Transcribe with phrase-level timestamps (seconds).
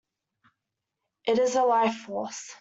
[1.25, 2.49] It is a life force.